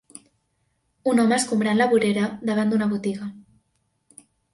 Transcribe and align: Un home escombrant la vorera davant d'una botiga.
Un 1.11 1.19
home 1.23 1.37
escombrant 1.37 1.77
la 1.81 1.87
vorera 1.91 2.23
davant 2.51 2.73
d'una 2.73 2.87
botiga. 2.95 3.29